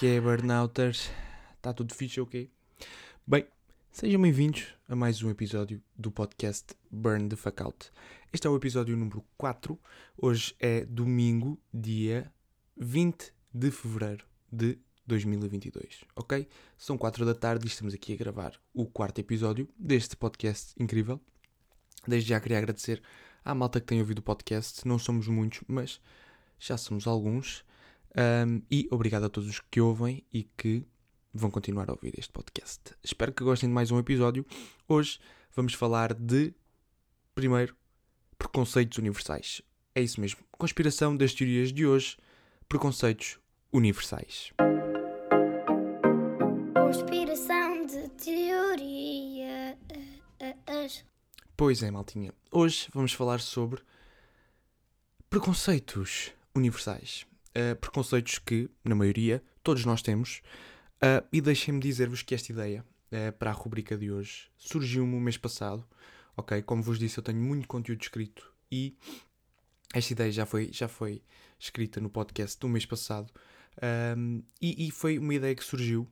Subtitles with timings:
[0.00, 1.10] que é, burnouters?
[1.58, 2.50] Está tudo fixe, ok?
[3.26, 3.46] Bem,
[3.92, 7.92] sejam bem-vindos a mais um episódio do podcast Burn the Fuck Out.
[8.32, 9.78] Este é o episódio número 4.
[10.16, 12.32] Hoje é domingo, dia
[12.78, 16.48] 20 de fevereiro de 2022, ok?
[16.78, 21.20] São 4 da tarde e estamos aqui a gravar o quarto episódio deste podcast incrível.
[22.08, 23.02] Desde já queria agradecer
[23.44, 24.88] à malta que tem ouvido o podcast.
[24.88, 26.00] Não somos muitos, mas
[26.58, 27.68] já somos alguns.
[28.16, 30.84] Um, e obrigado a todos os que ouvem e que
[31.32, 32.80] vão continuar a ouvir este podcast.
[33.02, 34.44] Espero que gostem de mais um episódio.
[34.88, 35.20] Hoje
[35.54, 36.52] vamos falar de,
[37.34, 37.76] primeiro,
[38.36, 39.62] preconceitos universais.
[39.94, 40.40] É isso mesmo.
[40.52, 42.16] Conspiração das teorias de hoje.
[42.68, 43.38] Preconceitos
[43.72, 44.52] universais.
[46.74, 49.78] Conspiração de teorias.
[51.56, 52.32] Pois é, maltinha.
[52.50, 53.82] Hoje vamos falar sobre
[55.28, 57.26] preconceitos universais.
[57.50, 60.40] Uh, preconceitos que, na maioria, todos nós temos.
[60.96, 65.20] Uh, e deixem-me dizer-vos que esta ideia, uh, para a rubrica de hoje, surgiu-me o
[65.20, 65.84] mês passado.
[66.36, 66.62] Ok?
[66.62, 68.96] Como vos disse, eu tenho muito conteúdo escrito e
[69.92, 71.22] esta ideia já foi, já foi
[71.58, 73.32] escrita no podcast do mês passado.
[74.16, 76.06] Um, e, e foi uma ideia que surgiu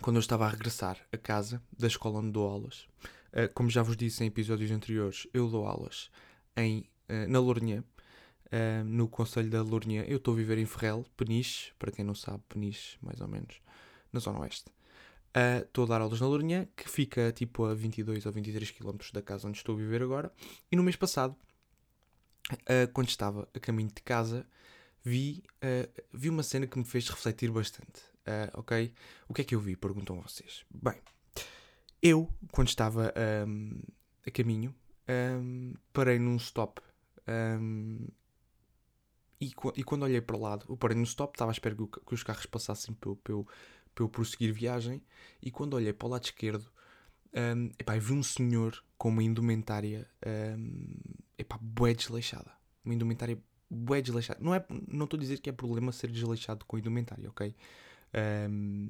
[0.00, 2.86] quando eu estava a regressar a casa da escola onde dou aulas.
[3.32, 6.10] Uh, como já vos disse em episódios anteriores, eu dou aulas
[6.56, 6.88] em,
[7.28, 7.84] na Lourinhã,
[8.46, 10.02] uh, no Conselho da Lourinhã.
[10.06, 13.60] Eu estou a viver em Ferrel, Peniche, para quem não sabe, Peniche, mais ou menos,
[14.12, 14.70] na Zona Oeste.
[15.62, 19.20] Estou a dar aulas na Lourinhã, que fica tipo a 22 ou 23 km da
[19.20, 20.32] casa onde estou a viver agora.
[20.72, 21.36] E no mês passado,
[22.94, 24.46] quando estava a caminho de casa,
[25.04, 25.42] vi,
[26.10, 28.00] vi uma cena que me fez refletir bastante.
[28.54, 28.94] ok?
[29.28, 29.76] O que é que eu vi?
[29.76, 30.64] Perguntam vocês.
[30.70, 30.96] Bem,
[32.02, 33.12] eu, quando estava
[33.46, 33.80] um,
[34.26, 34.74] a caminho,
[35.42, 36.80] um, parei num stop.
[37.28, 38.06] Um,
[39.40, 41.86] e, e, quando olhei para o lado, eu parei num stop, estava à espera que,
[41.86, 43.46] que os carros passassem para eu, para, eu,
[43.94, 45.02] para eu prosseguir viagem.
[45.42, 46.66] E quando olhei para o lado esquerdo,
[47.34, 50.08] um, epá, vi um senhor com uma indumentária
[50.58, 50.94] um,
[51.36, 52.50] epá, bué desleixada.
[52.84, 53.38] Uma indumentária
[53.68, 54.40] bué desleixada.
[54.42, 57.54] Não, é, não estou a dizer que é problema ser desleixado com indumentária, ok?
[58.50, 58.88] Um,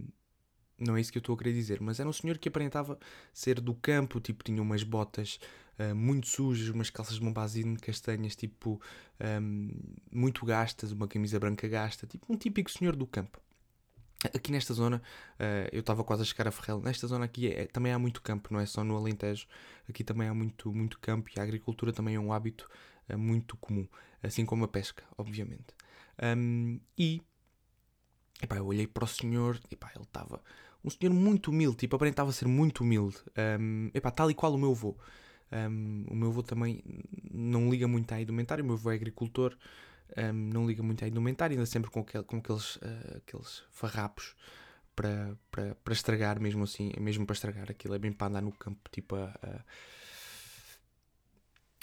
[0.79, 2.99] não é isso que eu estou a querer dizer, mas era um senhor que aparentava
[3.33, 5.41] ser do campo, tipo, tinha umas botas
[5.79, 8.81] uh, muito sujas, umas calças de bombazine castanhas, tipo,
[9.21, 9.71] um,
[10.11, 13.41] muito gastas, uma camisa branca gasta, tipo, um típico senhor do campo.
[14.35, 14.97] Aqui nesta zona,
[15.39, 18.23] uh, eu estava quase a chegar a Ferrel, nesta zona aqui é, também há muito
[18.23, 19.47] campo, não é só no Alentejo,
[19.89, 22.69] aqui também há muito, muito campo e a agricultura também é um hábito
[23.09, 23.87] uh, muito comum,
[24.23, 25.75] assim como a pesca, obviamente.
[26.23, 27.21] Um, e,
[28.43, 30.43] epá, eu olhei para o senhor, epá, ele estava
[30.87, 33.17] um senhor muito humilde, tipo, aparentava ser muito humilde.
[33.61, 34.97] Um, epá, tal e qual o meu avô.
[35.53, 36.83] Um, o meu avô também
[37.31, 39.57] não liga muito à indumentária, o meu avô é agricultor,
[40.17, 44.35] um, não liga muito à indumentária, ainda sempre com, aquel, com aqueles, uh, aqueles farrapos
[44.95, 48.53] para, para, para estragar, mesmo assim, mesmo para estragar aquilo, é bem para andar no
[48.53, 49.65] campo, tipo, a, a,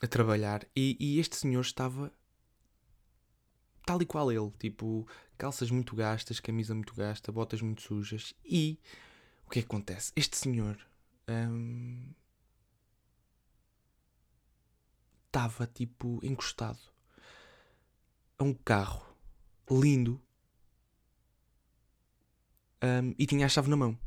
[0.01, 0.65] a trabalhar.
[0.75, 2.11] E, e este senhor estava
[3.85, 5.07] tal e qual ele, tipo,
[5.37, 8.33] calças muito gastas, camisa muito gasta, botas muito sujas.
[8.43, 8.79] E
[9.45, 10.11] o que é que acontece?
[10.15, 10.77] Este senhor
[15.33, 16.79] estava tipo encostado
[18.37, 19.03] a um carro
[19.67, 20.21] lindo
[22.83, 23.97] um, e tinha a chave na mão.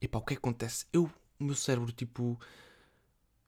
[0.00, 0.86] E pá, o que é que acontece?
[0.92, 1.10] Eu,
[1.40, 2.38] o meu cérebro, tipo,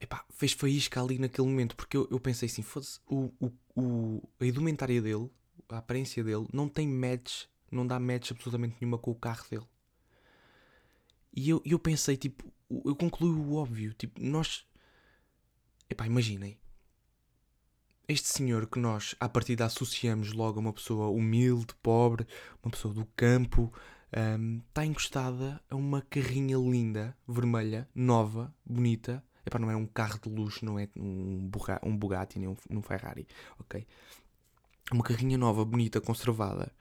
[0.00, 4.28] epá, fez faísca ali naquele momento, porque eu, eu pensei assim: foda-se, o, o, o,
[4.40, 5.30] a indumentária dele,
[5.68, 9.66] a aparência dele, não tem match, não dá match absolutamente nenhuma com o carro dele.
[11.32, 14.66] E eu, eu pensei, tipo, eu concluí o óbvio, tipo, nós.
[15.88, 16.58] Epá, imaginem.
[18.08, 22.26] Este senhor que nós, à partida, associamos logo a uma pessoa humilde, pobre,
[22.62, 23.72] uma pessoa do campo,
[24.38, 30.18] um, está encostada a uma carrinha linda, vermelha, nova, bonita, Epá, não é um carro
[30.20, 33.28] de luxo, não é um, Bugatti, um Bugatti nem um, um Ferrari,
[33.60, 33.86] ok?
[34.92, 36.72] Uma carrinha nova, bonita, conservada.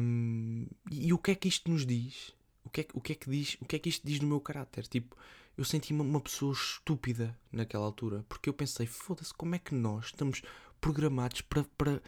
[0.00, 2.32] Um, e, e o que é que isto nos diz?
[2.64, 3.58] O que, é, o que é que diz?
[3.60, 4.86] O que é que isto diz no meu caráter?
[4.86, 5.14] Tipo,
[5.58, 10.06] eu senti-me uma pessoa estúpida naquela altura, porque eu pensei, foda-se, como é que nós
[10.06, 10.40] estamos
[10.80, 12.02] programados para, para,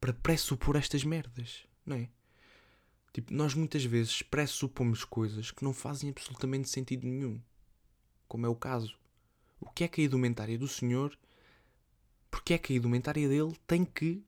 [0.00, 2.08] para pressupor estas merdas, não é?
[3.12, 7.40] Tipo, nós muitas vezes pressupomos coisas que não fazem absolutamente sentido nenhum,
[8.26, 8.98] como é o caso
[9.60, 11.16] o que é que a indumentária do senhor,
[12.30, 14.24] porque é que a indumentária dele tem que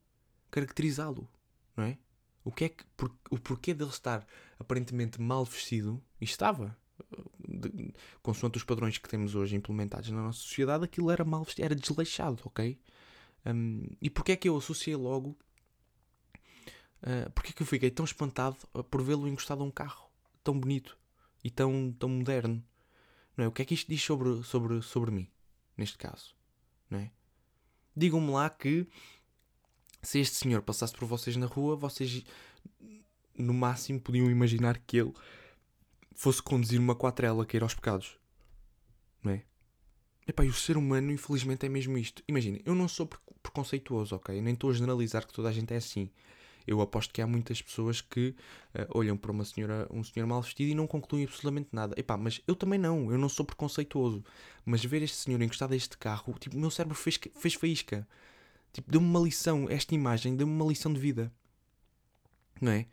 [0.51, 1.29] caracterizá-lo,
[1.77, 1.99] não é?
[2.45, 4.27] O, que é que, por, o porquê dele estar
[4.59, 6.77] aparentemente mal vestido, e estava,
[7.69, 7.93] de,
[8.23, 11.75] consoante os padrões que temos hoje implementados na nossa sociedade, aquilo era mal vestido, era
[11.75, 12.79] desleixado, ok?
[13.45, 15.37] Um, e porquê é que eu associei logo
[17.03, 18.57] Uh, porque é que eu fiquei tão espantado
[18.91, 20.11] por vê-lo encostado a um carro
[20.43, 20.99] tão bonito
[21.45, 22.65] e tão, tão moderno?
[23.37, 23.49] Não é?
[23.49, 25.29] O que é que isto diz sobre, sobre, sobre mim,
[25.77, 26.35] neste caso?
[26.91, 27.11] Não é?
[27.95, 28.89] Digam-me lá que
[30.03, 32.25] se este senhor passasse por vocês na rua, vocês
[33.37, 35.13] no máximo podiam imaginar que ele
[36.17, 38.19] fosse conduzir uma quatrela que ir aos pecados.
[39.23, 39.43] Não é?
[40.27, 42.23] Epá, e o ser humano, infelizmente, é mesmo isto.
[42.27, 43.09] Imagina, eu não sou
[43.43, 44.41] preconceituoso, ok?
[44.41, 46.11] Nem estou a generalizar que toda a gente é assim.
[46.67, 48.35] Eu aposto que há muitas pessoas que
[48.75, 51.95] uh, olham para uma senhora, um senhor mal vestido e não concluem absolutamente nada.
[51.97, 54.25] Epá, mas eu também não, eu não sou preconceituoso.
[54.65, 58.09] Mas ver este senhor encostado a este carro, tipo, o meu cérebro fez, fez faísca.
[58.73, 61.33] Tipo, deu-me uma lição, esta imagem deu-me uma lição de vida.
[62.61, 62.87] Não é?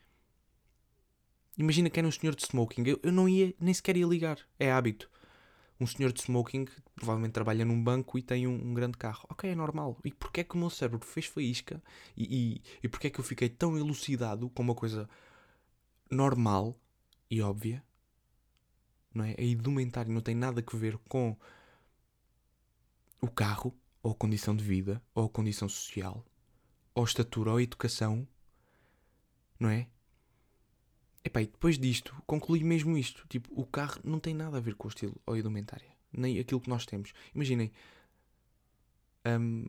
[1.58, 2.84] Imagina que era um senhor de smoking.
[2.86, 4.40] Eu, eu não ia, nem sequer ia ligar.
[4.60, 5.10] É hábito.
[5.80, 6.66] Um senhor de smoking
[6.96, 9.28] provavelmente trabalha num banco e tem um, um grande carro.
[9.30, 9.98] Ok, é normal.
[10.04, 11.82] E porquê é que o meu cérebro fez faísca?
[12.16, 15.10] E, e, e porquê é que eu fiquei tão elucidado com uma coisa
[16.10, 16.80] normal
[17.30, 17.84] e óbvia?
[19.14, 19.36] Não é?
[19.38, 21.38] A indumentária não tem nada a ver com
[23.22, 26.26] o carro, ou a condição de vida, ou a condição social,
[26.94, 28.28] ou a estatura, ou a educação.
[29.60, 29.88] Não é?
[31.24, 33.26] Epá, e depois disto, concluí mesmo isto.
[33.30, 35.88] Tipo, o carro não tem nada a ver com o estilo ou a indumentária.
[36.12, 37.14] Nem aquilo que nós temos.
[37.34, 37.72] Imaginem.
[39.26, 39.66] Um,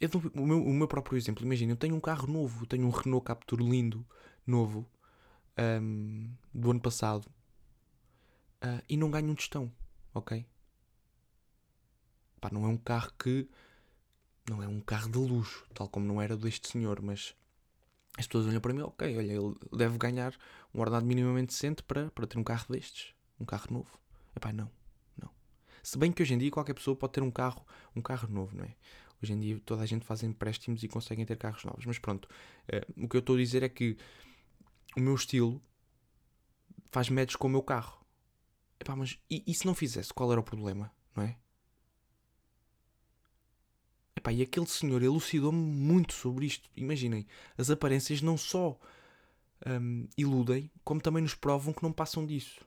[0.00, 1.44] eu dou o, meu, o meu próprio exemplo.
[1.44, 2.66] Imaginem, eu tenho um carro novo.
[2.66, 4.04] Tenho um Renault Captur lindo,
[4.44, 4.88] novo,
[5.80, 7.26] um, do ano passado.
[8.62, 9.72] Uh, e não ganho um tostão.
[10.12, 10.44] Ok?
[12.50, 13.48] Não é um carro que...
[14.48, 15.64] Não é um carro de luxo.
[15.74, 17.36] Tal como não era deste senhor, mas
[18.18, 20.34] as pessoas olham para mim, ok, olha, ele deve ganhar
[20.78, 23.98] um ordenado minimamente decente para, para ter um carro destes, um carro novo.
[24.34, 24.70] Epá, não,
[25.20, 25.30] não.
[25.82, 28.56] Se bem que hoje em dia qualquer pessoa pode ter um carro, um carro novo,
[28.56, 28.74] não é?
[29.20, 31.84] Hoje em dia toda a gente faz empréstimos e conseguem ter carros novos.
[31.84, 33.96] Mas pronto, uh, o que eu estou a dizer é que
[34.96, 35.60] o meu estilo
[36.90, 37.98] faz médios com o meu carro.
[38.78, 41.36] Epá, mas e, e se não fizesse, qual era o problema, não é?
[44.14, 46.70] Epá, e aquele senhor elucidou-me muito sobre isto.
[46.76, 47.26] Imaginem,
[47.56, 48.78] as aparências não só
[49.66, 52.60] um, iludem, como também nos provam que não passam disso.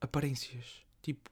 [0.00, 0.82] Aparências.
[1.02, 1.30] Tipo,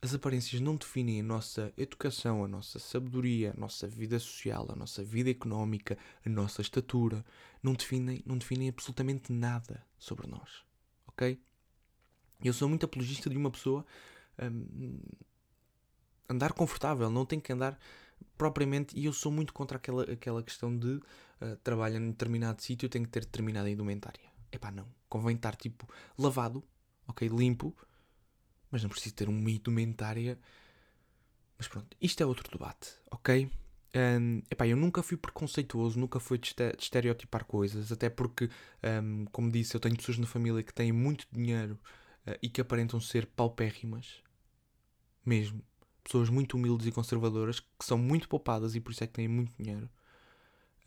[0.00, 4.76] as aparências não definem a nossa educação, a nossa sabedoria, a nossa vida social, a
[4.76, 7.24] nossa vida económica, a nossa estatura.
[7.62, 10.64] Não definem, não definem absolutamente nada sobre nós.
[11.06, 11.40] Ok?
[12.42, 13.86] Eu sou muito apologista de uma pessoa
[14.42, 14.98] um,
[16.28, 17.78] andar confortável, não tem que andar
[18.36, 22.88] propriamente, e eu sou muito contra aquela, aquela questão de uh, trabalho em determinado sítio,
[22.88, 24.32] tenho que ter determinada indumentária.
[24.50, 24.86] Epá, não.
[25.08, 25.88] Convém estar tipo
[26.18, 26.62] lavado,
[27.06, 27.74] ok, limpo,
[28.70, 30.38] mas não preciso ter uma indumentária.
[31.56, 33.50] Mas pronto, isto é outro debate, ok?
[33.94, 38.48] Um, epá, eu nunca fui preconceituoso, nunca fui de, estereotipar coisas, até porque,
[39.02, 41.78] um, como disse, eu tenho pessoas na família que têm muito dinheiro
[42.26, 44.22] uh, e que aparentam ser paupérrimas,
[45.24, 45.62] mesmo
[46.02, 49.28] pessoas muito humildes e conservadoras que são muito poupadas e por isso é que têm
[49.28, 49.88] muito dinheiro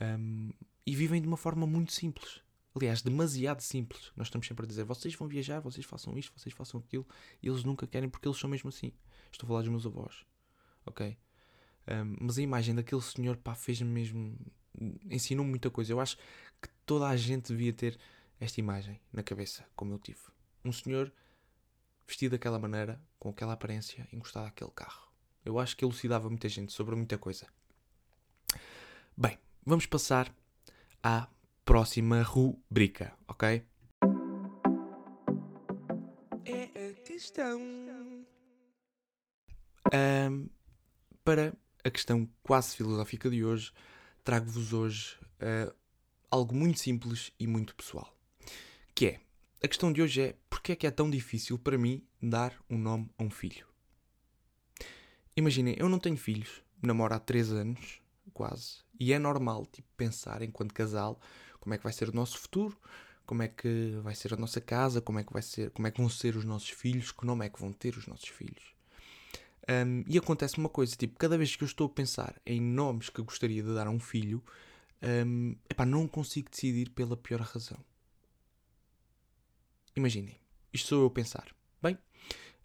[0.02, 0.52] um,
[0.86, 2.42] e vivem de uma forma muito simples.
[2.76, 4.12] Aliás, demasiado simples.
[4.16, 7.08] Nós estamos sempre a dizer: vocês vão viajar, vocês façam isto, vocês façam aquilo,
[7.42, 8.92] e eles nunca querem porque eles são mesmo assim.
[9.32, 10.26] Estou a falar dos meus avós,
[10.86, 11.18] ok?
[11.88, 14.38] Um, mas a imagem daquele senhor, pá, fez-me mesmo.
[15.10, 15.94] ensinou-me muita coisa.
[15.94, 16.18] Eu acho
[16.62, 17.98] que toda a gente devia ter
[18.40, 20.20] esta imagem na cabeça, como eu tive.
[20.64, 21.12] Um senhor
[22.06, 25.05] vestido daquela maneira, com aquela aparência, encostado àquele carro.
[25.46, 27.46] Eu acho que elucidava muita gente sobre muita coisa.
[29.16, 30.34] Bem, vamos passar
[31.04, 31.30] à
[31.64, 33.64] próxima rubrica, ok?
[36.44, 37.62] É a questão.
[39.94, 40.50] Um,
[41.24, 43.72] para a questão quase filosófica de hoje,
[44.24, 45.74] trago-vos hoje uh,
[46.32, 48.12] algo muito simples e muito pessoal.
[48.96, 49.20] Que é,
[49.64, 52.80] a questão de hoje é, porquê é que é tão difícil para mim dar um
[52.80, 53.75] nome a um filho?
[55.38, 58.02] Imaginem, eu não tenho filhos, namoro há 3 anos,
[58.34, 61.20] quase, e é normal tipo, pensar, enquanto casal,
[61.60, 62.78] como é que vai ser o nosso futuro,
[63.26, 65.92] como é que vai ser a nossa casa, como é que vai ser, como é
[65.92, 68.76] que vão ser os nossos filhos, que nome é que vão ter os nossos filhos.
[69.68, 73.10] Um, e acontece uma coisa, tipo, cada vez que eu estou a pensar em nomes
[73.10, 74.44] que gostaria de dar a um filho,
[75.28, 77.80] um, epá, não consigo decidir pela pior razão.
[79.96, 80.40] Imaginem,
[80.72, 81.55] isto sou eu a pensar.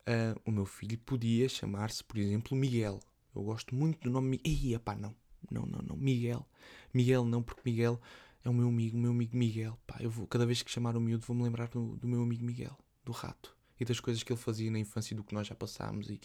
[0.00, 3.00] Uh, o meu filho podia chamar-se, por exemplo, Miguel.
[3.35, 4.80] Eu gosto muito do nome Miguel.
[4.80, 5.14] pá, não.
[5.50, 5.97] Não, não, não.
[5.97, 6.47] Miguel.
[6.92, 8.00] Miguel não, porque Miguel
[8.45, 9.78] é o meu amigo, o meu amigo Miguel.
[9.87, 12.45] Pá, eu vou, cada vez que chamar o miúdo vou-me lembrar do, do, meu amigo
[12.45, 13.57] Miguel, do rato.
[13.78, 16.11] E das coisas que ele fazia na infância e do que nós já passámos.
[16.11, 16.21] E,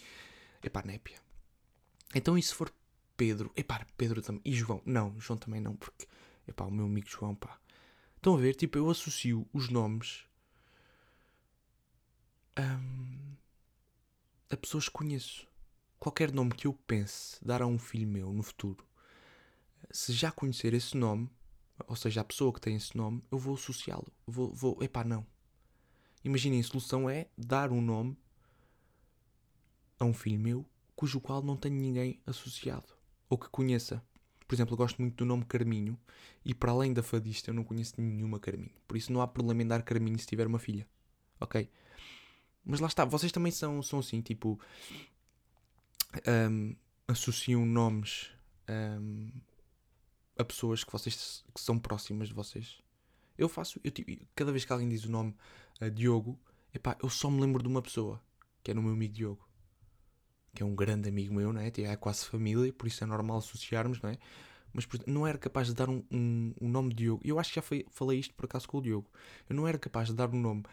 [0.62, 1.18] epá, népia.
[2.14, 2.72] Então e se for
[3.16, 3.50] Pedro?
[3.56, 4.42] Epá, Pedro também.
[4.44, 4.82] E João?
[4.84, 6.06] Não, João também não, porque,
[6.46, 7.58] epá, o meu amigo João, pá.
[8.16, 8.54] Estão a ver?
[8.54, 10.24] Tipo, eu associo os nomes
[12.58, 12.85] hum,
[14.50, 15.46] a pessoas que conheço.
[15.98, 18.86] Qualquer nome que eu pense dar a um filho meu no futuro,
[19.90, 21.28] se já conhecer esse nome,
[21.86, 24.12] ou seja, a pessoa que tem esse nome, eu vou associá-lo.
[24.26, 25.26] Vou, vou, epá, não.
[26.24, 28.16] Imaginem, a solução é dar um nome
[29.98, 32.94] a um filho meu cujo qual não tenho ninguém associado
[33.28, 34.02] ou que conheça.
[34.46, 35.98] Por exemplo, eu gosto muito do nome Carminho
[36.44, 38.74] e para além da fadista eu não conheço nenhuma Carminho.
[38.86, 40.86] Por isso não há problema em dar Carminho se tiver uma filha.
[41.40, 41.68] Ok?
[42.66, 44.60] Mas lá está, vocês também são, são assim, tipo.
[46.26, 46.74] Um,
[47.08, 48.30] associam nomes
[48.68, 49.30] um,
[50.36, 52.78] a pessoas que vocês que são próximas de vocês.
[53.38, 55.34] Eu faço, eu, tipo, cada vez que alguém diz o nome
[55.80, 56.38] uh, Diogo,
[56.74, 58.20] epá, eu só me lembro de uma pessoa,
[58.62, 59.48] que é no meu amigo Diogo,
[60.54, 61.70] que é um grande amigo meu, não é?
[61.70, 64.18] Tipo, é quase família, por isso é normal associarmos, não é?
[64.72, 67.22] Mas não era capaz de dar um, um, um nome Diogo.
[67.24, 69.10] Eu acho que já foi, falei isto por acaso com o Diogo.
[69.48, 70.64] Eu não era capaz de dar um nome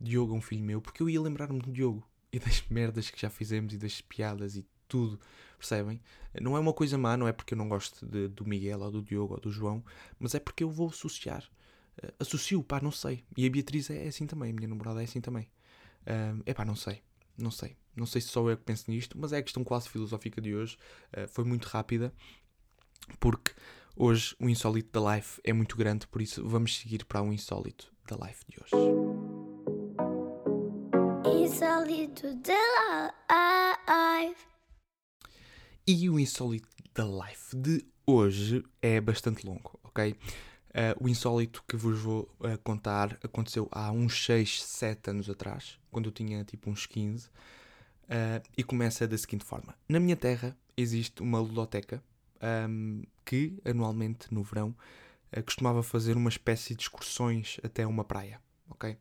[0.00, 3.20] Diogo a um filho meu, porque eu ia lembrar-me do Diogo e das merdas que
[3.20, 5.20] já fizemos e das piadas e tudo,
[5.56, 6.00] percebem?
[6.40, 8.90] Não é uma coisa má, não é porque eu não gosto de, do Miguel ou
[8.90, 9.84] do Diogo ou do João,
[10.18, 11.44] mas é porque eu vou associar.
[12.02, 13.24] Uh, associo, pá, não sei.
[13.36, 15.44] E a Beatriz é assim também, a minha namorada é assim também.
[16.02, 17.02] Uh, é pá, não sei,
[17.38, 17.76] não sei.
[17.94, 20.54] Não sei se só eu que penso nisto, mas é a questão quase filosófica de
[20.54, 20.76] hoje.
[21.16, 22.12] Uh, foi muito rápida,
[23.18, 23.52] porque
[23.96, 27.92] hoje o insólito da life é muito grande, por isso vamos seguir para o insólito
[28.08, 28.99] da life de hoje.
[31.60, 34.46] Insólito da life.
[35.86, 40.12] E o insólito da life de hoje é bastante longo, ok?
[40.12, 45.78] Uh, o insólito que vos vou uh, contar aconteceu há uns 6, 7 anos atrás,
[45.90, 47.30] quando eu tinha tipo uns 15, uh,
[48.56, 52.02] e começa da seguinte forma: Na minha terra existe uma ludoteca
[52.70, 54.74] um, que, anualmente no verão,
[55.44, 58.40] costumava fazer uma espécie de excursões até uma praia,
[58.70, 58.96] ok?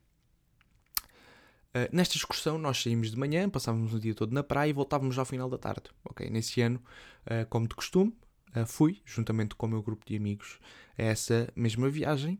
[1.70, 5.20] Uh, nesta excursão nós saímos de manhã, passávamos o dia todo na praia e voltávamos
[5.20, 5.84] ao final da tarde.
[6.04, 6.30] Okay?
[6.30, 6.82] Nesse ano,
[7.26, 8.16] uh, como de costume,
[8.56, 10.60] uh, fui, juntamente com o meu grupo de amigos,
[10.98, 12.40] a essa mesma viagem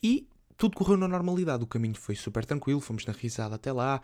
[0.00, 1.64] e tudo correu na normalidade.
[1.64, 4.00] O caminho foi super tranquilo, fomos na risada até lá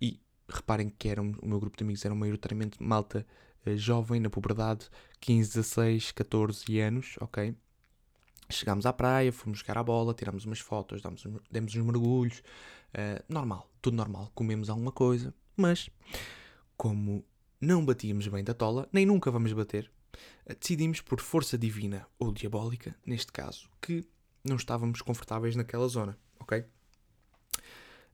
[0.00, 3.26] e reparem que eram, o meu grupo de amigos era maioritariamente malta
[3.74, 4.88] jovem, na puberdade,
[5.20, 7.56] 15, 16, 14 anos, ok?
[8.48, 12.42] Chegámos à praia, fomos jogar a bola, tirámos umas fotos, damos, demos uns mergulhos,
[12.94, 15.88] uh, normal, tudo normal, comemos alguma coisa, mas
[16.76, 17.24] como
[17.60, 19.90] não batíamos bem da tola, nem nunca vamos bater,
[20.46, 24.04] uh, decidimos por força divina ou diabólica, neste caso, que
[24.44, 26.64] não estávamos confortáveis naquela zona, ok?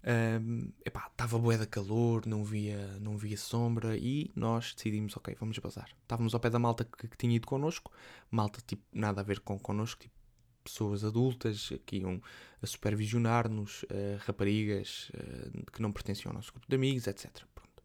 [0.02, 5.36] Um, epá, estava bué de calor, não via, não via sombra e nós decidimos, ok,
[5.38, 5.90] vamos bazar.
[6.02, 7.92] Estávamos ao pé da malta que, que tinha ido connosco,
[8.30, 10.14] malta tipo nada a ver com connosco, tipo
[10.62, 12.20] pessoas adultas que iam
[12.62, 17.30] supervisionar-nos, uh, raparigas uh, que não pertenciam ao nosso grupo de amigos, etc.
[17.54, 17.82] Pronto.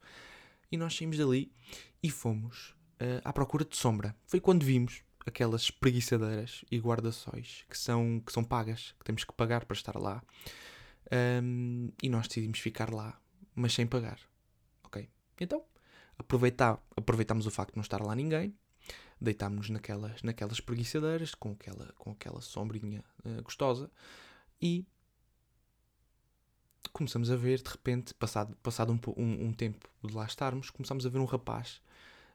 [0.72, 1.51] E nós saímos dali
[2.03, 4.15] e fomos uh, à procura de sombra.
[4.27, 9.34] Foi quando vimos aquelas espreguiçadeiras e guarda-sóis que são, que são pagas, que temos que
[9.34, 10.22] pagar para estar lá.
[11.41, 13.20] Um, e nós decidimos ficar lá,
[13.53, 14.20] mas sem pagar.
[14.84, 15.08] Ok?
[15.39, 15.63] Então,
[16.17, 18.55] aproveitar, aproveitámos o facto de não estar lá ninguém
[19.19, 23.89] deitámos-nos naquelas, naquelas preguiçadeiras com aquela, com aquela sombrinha uh, gostosa
[24.62, 24.86] e
[26.91, 31.05] começamos a ver, de repente, passado, passado um, um, um tempo de lá estarmos, começámos
[31.05, 31.81] a ver um rapaz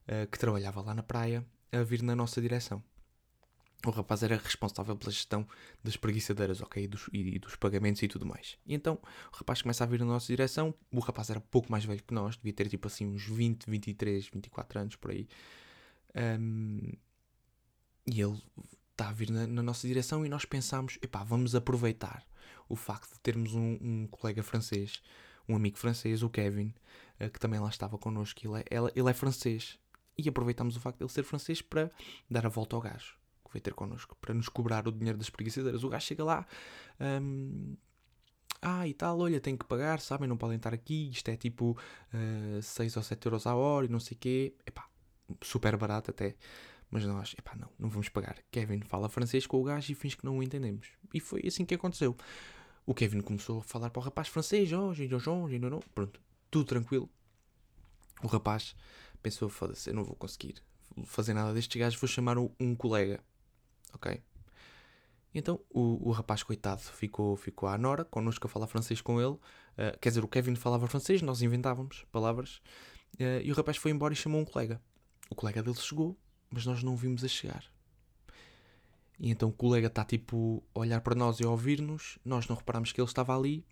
[0.06, 2.82] uh, que trabalhava lá na praia a vir na nossa direção.
[3.86, 5.48] O rapaz era responsável pela gestão
[5.82, 6.84] das preguiçadeiras, ok?
[6.84, 8.58] E dos, e dos, pagamentos e tudo mais.
[8.66, 8.98] E então
[9.32, 10.74] o rapaz começa a vir na nossa direção.
[10.92, 14.28] O rapaz era pouco mais velho que nós, devia ter tipo assim uns 20, 23,
[14.28, 15.26] 24 anos por aí.
[16.14, 16.92] Um,
[18.06, 18.40] e ele
[18.90, 22.26] está a vir na, na, nossa direção e nós pensámos, epá, vamos aproveitar
[22.68, 25.02] o facto de termos um, um colega francês,
[25.48, 26.74] um amigo francês, o Kevin,
[27.20, 28.64] uh, que também lá estava connosco, ele é,
[28.94, 29.78] ele é francês.
[30.18, 31.90] E aproveitamos o facto de ele ser francês para
[32.30, 35.28] dar a volta ao gajo que veio ter connosco, para nos cobrar o dinheiro das
[35.28, 35.82] preguiçadeiras.
[35.82, 36.46] O gajo chega lá,
[37.00, 37.76] um,
[38.62, 41.72] ah, e tal, olha, tem que pagar, sabem, não podem estar aqui, isto é tipo
[41.72, 44.54] uh, eh, 6 ou 7 euros a hora e não sei o quê.
[44.66, 44.86] Epá,
[45.42, 46.34] super barato até.
[46.90, 48.36] Mas nós, epá, não, não vamos pagar.
[48.50, 50.88] Kevin fala francês com o gajo e finge que não o entendemos.
[51.14, 52.16] E foi assim que aconteceu.
[52.84, 56.20] O Kevin começou a falar para o rapaz francês, oh, não, não, pronto,
[56.50, 57.08] tudo tranquilo.
[58.22, 58.74] O rapaz
[59.22, 60.56] pensou, foda-se, eu não vou conseguir
[61.04, 63.20] fazer nada destes gajos, vou chamar um colega,
[63.94, 64.20] ok?
[65.32, 69.34] Então o, o rapaz, coitado, ficou, ficou à Nora, connosco a falar francês com ele.
[69.34, 72.60] Uh, quer dizer, o Kevin falava francês, nós inventávamos palavras.
[73.14, 74.80] Uh, e o rapaz foi embora e chamou um colega.
[75.30, 76.18] O colega dele chegou,
[76.50, 77.64] mas nós não o vimos a chegar.
[79.18, 82.18] E então o colega está tipo a olhar para nós e a ouvir-nos.
[82.24, 83.64] Nós não reparamos que ele estava ali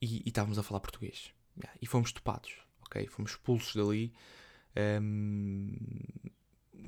[0.00, 1.32] e, e estávamos a falar português.
[1.80, 2.56] E fomos topados,
[2.86, 3.06] ok?
[3.06, 4.12] Fomos expulsos dali.
[4.74, 5.76] Ehm,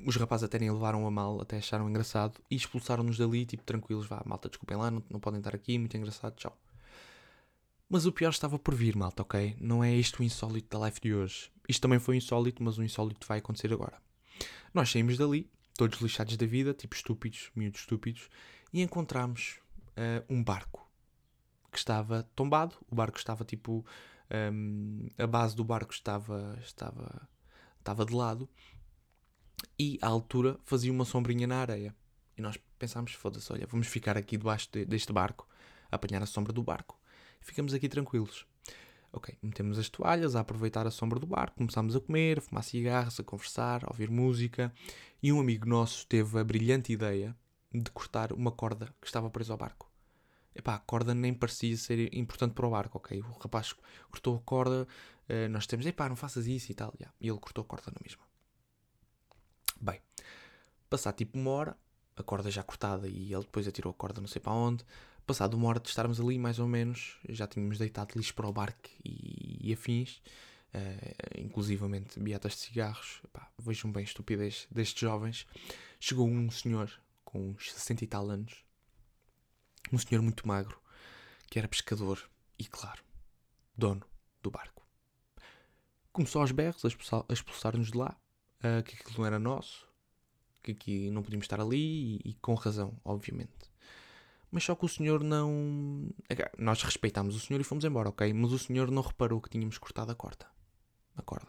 [0.07, 4.07] os rapazes até nem levaram a mal, até acharam engraçado e expulsaram-nos dali, tipo, tranquilos,
[4.07, 6.59] vá, malta, desculpem lá, não, não podem estar aqui, muito engraçado, tchau.
[7.89, 9.57] Mas o pior estava por vir, malta, ok?
[9.61, 11.53] Não é isto o insólito da live de hoje.
[11.69, 14.01] Isto também foi insólito, mas o insólito vai acontecer agora.
[14.73, 18.29] Nós saímos dali, todos lixados da vida, tipo estúpidos, miúdos estúpidos,
[18.73, 19.61] e encontramos
[19.97, 20.89] eh, um barco
[21.71, 22.77] que estava tombado.
[22.91, 23.85] O barco estava tipo.
[24.31, 27.29] ehm, a base do barco estava, estava,
[27.79, 28.49] estava de lado
[29.79, 31.95] e à altura fazia uma sombrinha na areia.
[32.37, 35.49] E nós pensámos: foda-se, olha, vamos ficar aqui debaixo de- deste barco,
[35.91, 37.01] apanhar a sombra do barco.
[37.41, 38.47] Ficamos aqui tranquilos.
[39.17, 42.65] Ok, metemos as toalhas a aproveitar a sombra do barco, começámos a comer, a fumar
[42.65, 44.75] cigarros, a conversar, a ouvir música.
[45.23, 47.37] E um amigo nosso teve a brilhante ideia
[47.73, 49.89] de cortar uma corda que estava presa ao barco.
[50.53, 53.21] Epá, a corda nem parecia ser importante para o barco, ok?
[53.21, 53.73] O rapaz
[54.11, 54.87] cortou a corda,
[55.29, 56.93] eh, nós temos, epá, não faças isso e tal.
[56.99, 57.15] yeah.
[57.21, 58.23] E ele cortou a corda na mesma.
[59.81, 60.01] Bem,
[60.91, 61.77] passar tipo uma hora,
[62.17, 64.85] a corda já cortada e ele depois atirou a corda não sei para onde.
[65.27, 68.53] Passado uma hora de estarmos ali, mais ou menos, já tínhamos deitado lixo para o
[68.53, 70.21] barco e, e afins,
[70.73, 73.23] eh, inclusivamente beatas de cigarros.
[73.59, 75.47] Vejam bem a estupidez destes jovens.
[75.99, 76.93] Chegou um senhor
[77.25, 78.65] com uns 60 e tal anos,
[79.91, 80.79] um senhor muito magro,
[81.49, 82.23] que era pescador
[82.59, 83.03] e, claro,
[83.75, 84.07] dono
[84.43, 84.87] do barco.
[86.13, 88.15] Começou aos berros a expulsar- a expulsar-nos de lá,
[88.63, 89.89] ah, que aquilo não era nosso,
[90.63, 93.74] que aqui não podíamos estar ali e, e com razão, obviamente.
[94.55, 96.09] Mas só que o senhor não.
[96.29, 98.33] é Nós respeitámos o senhor e fomos embora, ok?
[98.33, 100.47] Mas o senhor não reparou que tínhamos cortado a corda.
[101.17, 101.49] A corda.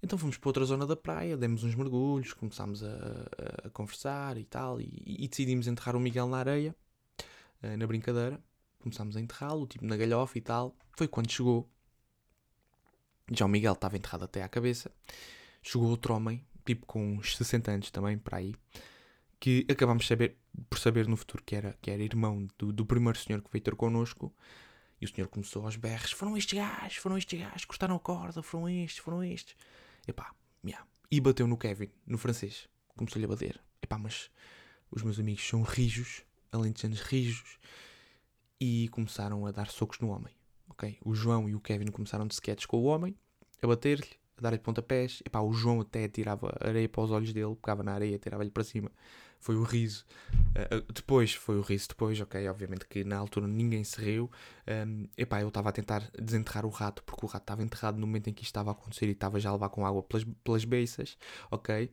[0.00, 4.38] Então fomos para outra zona da praia, demos uns mergulhos, começámos a, a- a conversar
[4.38, 6.76] e tal, e, e decidimos enterrar o Miguel na areia,
[7.60, 8.40] eh, na brincadeira.
[8.78, 10.76] Começámos a enterrá-lo, tipo na galhofa e tal.
[10.96, 11.68] Foi quando chegou.
[13.32, 14.92] Já o Miguel estava enterrado até à cabeça.
[15.60, 18.54] Chegou outro homem, tipo com uns 60 anos também, para aí,
[19.40, 20.36] que acabámos saber,
[20.68, 23.64] por saber no futuro que era, que era irmão do, do primeiro senhor que veio
[23.64, 24.32] ter connosco.
[25.00, 28.42] E o senhor começou aos berros: foram estes gajos, foram estes gajos, cortaram a corda,
[28.42, 29.56] foram estes, foram estes.
[30.06, 30.86] Epá, yeah.
[31.10, 32.68] E bateu no Kevin, no francês.
[32.94, 33.58] Começou-lhe a bater.
[33.82, 34.30] Epá, mas
[34.90, 36.22] os meus amigos são rijos,
[36.52, 37.58] além de serem rijos,
[38.60, 40.34] e começaram a dar socos no homem.
[40.68, 40.98] Ok?
[41.02, 43.16] O João e o Kevin começaram de sketches com o homem,
[43.62, 45.22] a bater-lhe, a dar-lhe pontapés.
[45.24, 48.64] Epá, o João até tirava areia para os olhos dele, pegava na areia, tirava-lhe para
[48.64, 48.90] cima.
[49.40, 50.04] Foi o riso.
[50.54, 52.46] Ah, depois, foi o riso depois, ok?
[52.48, 54.30] Obviamente que na altura ninguém se riu.
[54.68, 58.06] Um, epá, eu estava a tentar desenterrar o rato, porque o rato estava enterrado no
[58.06, 60.24] momento em que isto estava a acontecer e estava já a levar com água pelas,
[60.44, 61.16] pelas beiças,
[61.50, 61.90] ok?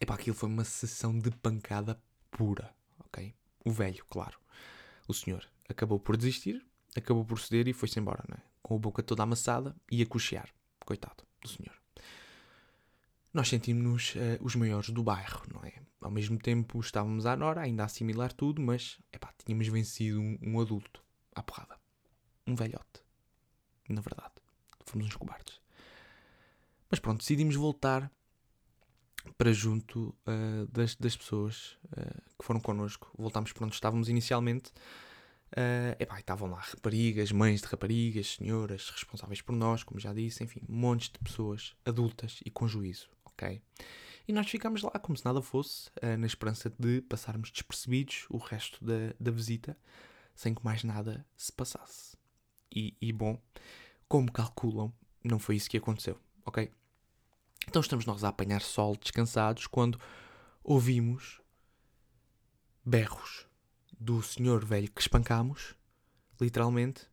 [0.00, 3.34] Epá, aquilo foi uma sessão de pancada pura, ok?
[3.64, 4.38] O velho, claro.
[5.08, 6.64] O senhor acabou por desistir,
[6.96, 8.40] acabou por ceder e foi-se embora, não é?
[8.62, 10.48] Com a boca toda amassada e a cochear.
[10.86, 11.74] Coitado do senhor.
[13.34, 15.74] Nós sentimos-nos eh, os maiores do bairro, não é?
[16.00, 20.38] Ao mesmo tempo estávamos à Nora, ainda a assimilar tudo, mas epá, tínhamos vencido um,
[20.42, 21.76] um adulto à porrada.
[22.46, 23.02] Um velhote.
[23.88, 24.32] Na verdade.
[24.86, 25.60] Fomos uns cobardes.
[26.90, 28.10] Mas pronto, decidimos voltar
[29.36, 33.12] para junto eh, das, das pessoas eh, que foram connosco.
[33.16, 34.72] Voltámos para onde estávamos inicialmente.
[35.54, 40.42] Eh, epá, estavam lá raparigas, mães de raparigas, senhoras responsáveis por nós, como já disse,
[40.42, 43.60] enfim, montes de pessoas adultas e com juízo, ok?
[44.30, 48.38] E nós ficámos lá como se nada fosse, eh, na esperança de passarmos despercebidos o
[48.38, 49.76] resto da, da visita,
[50.36, 52.16] sem que mais nada se passasse.
[52.72, 53.42] E, e bom,
[54.06, 56.16] como calculam, não foi isso que aconteceu,
[56.46, 56.70] ok?
[57.66, 60.00] Então estamos nós a apanhar sol descansados quando
[60.62, 61.40] ouvimos
[62.84, 63.48] berros
[63.98, 65.74] do senhor velho que espancámos,
[66.40, 67.04] literalmente,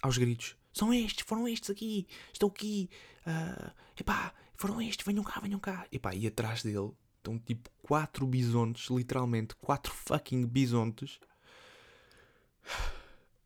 [0.00, 0.56] aos gritos.
[0.72, 2.88] São estes, foram estes aqui, estão aqui,
[3.26, 5.86] ah, epá, foram estes, venham cá, venham cá.
[5.90, 11.18] Epá, e atrás dele estão tipo quatro bisontes, literalmente, quatro fucking bisontes.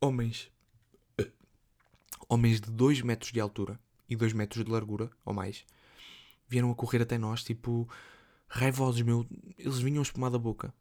[0.00, 0.50] Homens.
[1.18, 1.30] eh,
[2.28, 5.64] Homens de 2 metros de altura e 2 metros de largura, ou mais,
[6.48, 7.88] vieram a correr até nós, tipo,
[8.48, 9.26] raivosos, meu.
[9.58, 10.74] Eles vinham a espumar da boca.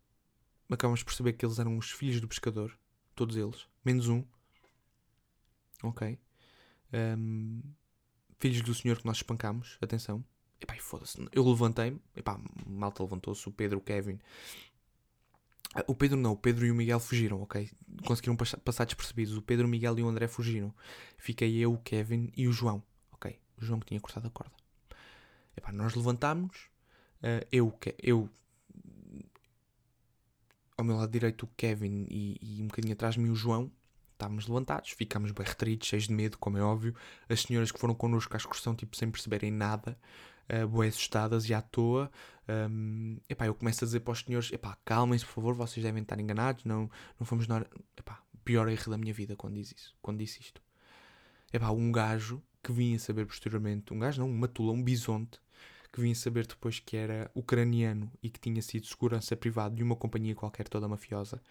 [0.70, 2.78] Acabamos por perceber que eles eram os filhos do pescador,
[3.16, 4.24] todos eles, menos um.
[5.84, 6.20] Ok.
[6.94, 7.62] Ahm,
[8.40, 10.24] filhos do senhor que nós espancámos, atenção.
[10.62, 11.18] Epá, foda-se.
[11.32, 14.20] Eu levantei-me, epá, malta levantou-se, o Pedro, o Kevin.
[15.74, 17.70] Ah, O Pedro não, o Pedro e o Miguel fugiram, ok?
[18.06, 19.38] Conseguiram pas- passar despercebidos.
[19.38, 20.74] O Pedro, o Miguel e o André fugiram.
[21.18, 23.40] Fiquei eu, o Kevin e o João, ok?
[23.62, 24.54] O João que tinha cortado a corda.
[25.56, 26.70] Epá, nós levantámos,
[27.22, 28.30] Uh, eu, eu,
[30.78, 33.70] ao meu lado direito, o Kevin e, e um bocadinho atrás de mim o João.
[34.20, 36.94] Estávamos levantados, ficámos bem retritos, cheios de medo, como é óbvio.
[37.30, 39.98] As senhoras que foram connosco à excursão, tipo, sem perceberem nada,
[40.50, 42.12] uh, assustadas e à toa.
[42.70, 46.04] Um, epá, eu começo a dizer para os senhores: epá, calmem-se, por favor, vocês devem
[46.04, 47.70] estar enganados, não, não fomos na hora.
[47.96, 50.62] Epá, pior erro da minha vida quando disse isso, quando disse isto.
[51.54, 55.40] Epá, um gajo que vinha saber posteriormente, um gajo não, uma tula, um bisonte,
[55.94, 59.96] que vinha saber depois que era ucraniano e que tinha sido segurança privada de uma
[59.96, 61.42] companhia qualquer toda mafiosa,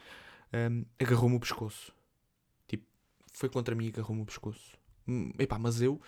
[0.71, 1.97] um, agarrou-me o pescoço.
[3.39, 4.77] Foi contra mim e agarrou-me o pescoço.
[5.07, 6.01] Hum, epá, mas eu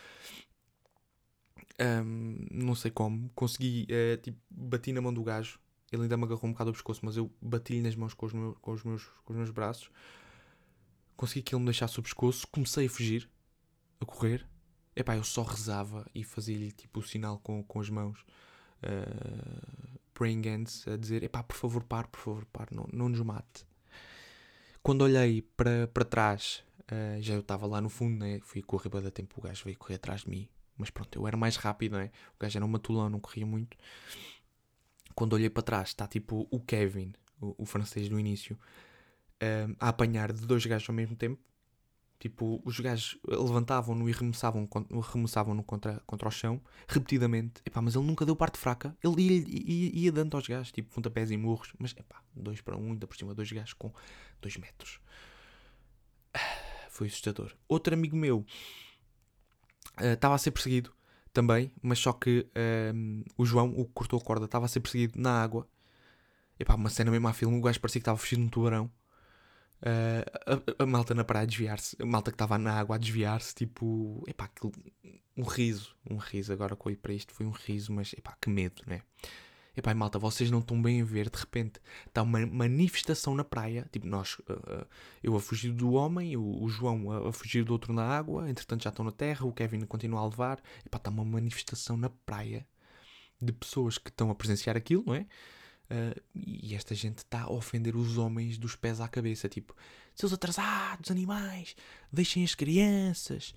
[2.04, 5.60] um, não sei como, consegui, uh, tipo, bati na mão do gajo,
[5.92, 8.32] ele ainda me agarrou um bocado o pescoço, mas eu bati-lhe nas mãos com os,
[8.32, 9.92] meus, com, os meus, com os meus braços,
[11.16, 13.30] consegui que ele me deixasse o pescoço, comecei a fugir,
[14.00, 14.44] a correr,
[14.96, 18.24] epá, eu só rezava e fazia-lhe tipo o sinal com, com as mãos,
[18.82, 23.20] uh, praying hands, a dizer, epá, por favor pare, por favor pare, não, não nos
[23.20, 23.64] mate.
[24.82, 28.40] Quando olhei para, para trás, uh, já eu estava lá no fundo, né?
[28.42, 31.26] fui correr bem da tempo, o gajo veio correr atrás de mim, mas pronto, eu
[31.26, 32.10] era mais rápido, não é?
[32.36, 33.76] O gajo era um matulão, não corria muito.
[35.14, 38.58] Quando olhei para trás, está tipo o Kevin, o, o francês do início,
[39.42, 41.40] um, a apanhar de dois gajos ao mesmo tempo.
[42.18, 44.68] Tipo, os gajos levantavam-no e remessavam,
[45.10, 47.62] remessavam-no contra, contra o chão, repetidamente.
[47.64, 48.94] Epá, mas ele nunca deu parte fraca.
[49.02, 51.72] Ele ia, ia, ia dando aos gajos, tipo, pontapés e murros.
[51.78, 53.90] Mas, epá, dois para um, ainda por cima, dois gajos com
[54.38, 55.00] dois metros.
[57.00, 57.50] Foi assustador.
[57.66, 58.44] Outro amigo meu
[59.98, 60.92] estava uh, a ser perseguido
[61.32, 64.80] também, mas só que uh, o João, o que cortou a corda, estava a ser
[64.80, 65.66] perseguido na água.
[66.58, 68.92] Epá, uma cena mesmo a filme, o gajo parecia que estava fugindo de um tubarão.
[69.80, 72.98] Uh, a, a, malta na praia a desviar-se, a malta que estava na água a
[72.98, 74.70] desviar-se, tipo, epá, aquilo,
[75.34, 76.52] um riso, um riso.
[76.52, 79.00] Agora que olho para isto foi um riso, mas epá, que medo, né?
[79.80, 83.88] Epá, malta, vocês não estão bem a ver, de repente está uma manifestação na praia,
[83.90, 84.86] tipo nós, uh,
[85.22, 88.50] eu a fugir do homem, o, o João a, a, fugir do outro na água,
[88.50, 92.10] entretanto já estão na terra, o Kevin continua a levar, epá, está uma manifestação na
[92.10, 92.68] praia
[93.40, 95.26] de pessoas que estão a presenciar aquilo, não é?
[95.90, 99.74] Uh, e esta gente está a ofender os homens dos pés à cabeça, tipo,
[100.14, 101.74] seus atrasados, animais,
[102.12, 103.54] deixem as crianças,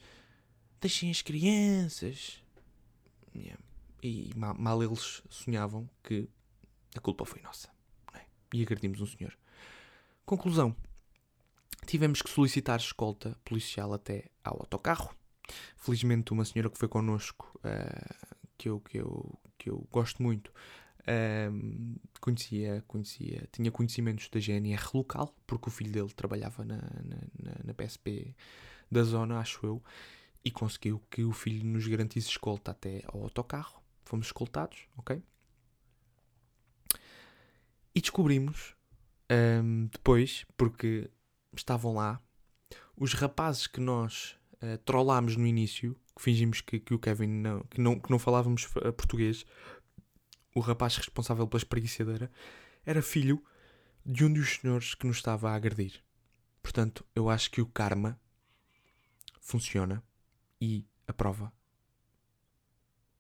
[0.80, 2.42] deixem as crianças.
[3.36, 3.60] Yeah
[4.04, 6.30] e mal, eles sonhavam que
[6.96, 7.70] a culpa foi nossa.
[8.14, 8.22] É?
[8.54, 9.36] E agredimos um senhor.
[10.26, 10.76] Conclusão.
[11.86, 15.16] Tivemos que solicitar escolta policial até ao autocarro.
[15.78, 20.50] Felizmente, uma senhora que foi connosco, uh, que, eu, que, eu, que eu gosto muito,
[21.02, 27.56] uh, conhecia, conhecia, tinha conhecimentos da GNR local, porque o filho dele trabalhava na, na,
[27.66, 28.34] na PSP
[28.90, 29.84] da zona, acho eu,
[30.44, 35.22] e conseguiu que o filho nos garantisse escolta até ao autocarro fomos escoltados, ok?
[37.96, 38.76] E descobrimos
[39.64, 41.10] um, depois, porque
[41.56, 42.22] estavam lá,
[42.96, 47.64] os rapazes que nós uh, trollámos no início, que fingimos que, que o Kevin não
[47.64, 49.46] que, não, que não falávamos eh, português,
[50.56, 52.32] o rapaz responsável pela espreguiçadeira,
[52.86, 53.44] era filho
[54.06, 56.04] de um dos senhores que nos estava a agredir.
[56.62, 58.20] Portanto, eu acho que o karma
[59.42, 60.04] funciona
[60.62, 61.52] e a prova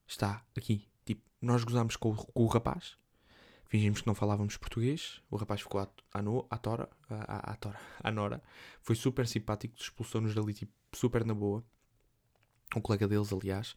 [0.07, 0.87] está aqui.
[1.05, 2.97] Tipo, nós gozámos com, com o rapaz,
[3.65, 7.55] fingimos que não falávamos português, o rapaz ficou à, à, no, à tora, à, à,
[7.55, 8.41] tora, à nora,
[8.81, 11.63] foi super simpático, expulsou-nos dali, tipo, super na boa.
[12.75, 13.71] Um colega deles, aliás.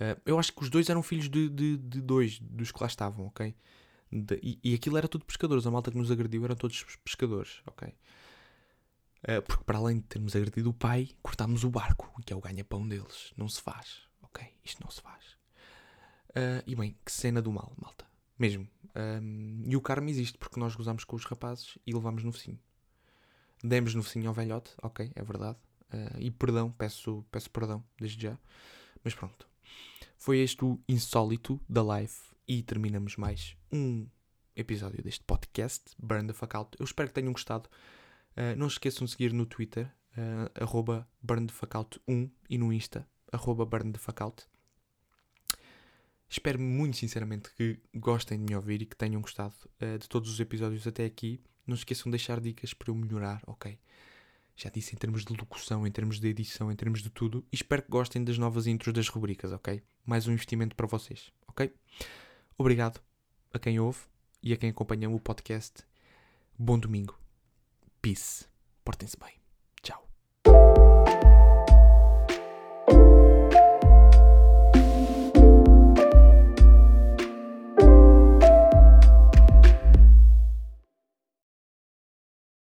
[0.00, 2.86] Uh, eu acho que os dois eram filhos de, de, de dois dos que lá
[2.86, 3.54] estavam, ok?
[4.10, 7.60] De, e, e, aquilo era tudo pescadores, a malta que nos agrediu eram todos pescadores,
[7.66, 7.88] ok?
[9.22, 12.40] Uh, porque para além de termos agredido o pai, cortámos o barco, que é o
[12.40, 13.32] ganha-pão deles.
[13.36, 14.46] Não se faz, ok?
[14.64, 15.29] Isto não se faz.
[16.30, 18.04] Uh, e bem, que cena do mal, malta.
[18.38, 18.66] Mesmo.
[19.66, 22.58] E o karma existe porque nós gozámos com os rapazes e levámos no focinho.
[23.62, 25.58] Demos no focinho ao velhote, ok, é verdade.
[25.92, 28.38] Uh, e perdão, peço, peço perdão desde já.
[29.04, 29.46] Mas pronto.
[30.16, 32.14] Foi este o insólito da live
[32.48, 34.06] e terminamos mais um
[34.56, 36.76] episódio deste podcast, Burn the Fuck Out.
[36.78, 37.68] Eu espero que tenham gostado.
[38.36, 43.66] Uh, não se esqueçam de seguir no Twitter, uh, arroba burnthefuckout1 e no Insta, arroba
[43.66, 44.46] burnthefuckout.
[46.30, 50.30] Espero muito sinceramente que gostem de me ouvir e que tenham gostado uh, de todos
[50.30, 51.42] os episódios até aqui.
[51.66, 53.76] Não se esqueçam de deixar dicas para eu melhorar, ok?
[54.54, 57.44] Já disse em termos de locução, em termos de edição, em termos de tudo.
[57.50, 59.82] E espero que gostem das novas intros das rubricas, ok?
[60.06, 61.74] Mais um investimento para vocês, ok?
[62.56, 63.00] Obrigado
[63.52, 63.98] a quem ouve
[64.40, 65.82] e a quem acompanha o podcast.
[66.56, 67.18] Bom domingo.
[68.00, 68.46] Peace.
[68.84, 69.39] Portem-se bem.